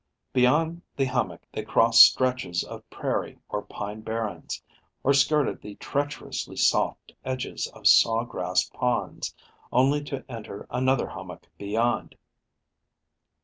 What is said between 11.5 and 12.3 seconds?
beyond.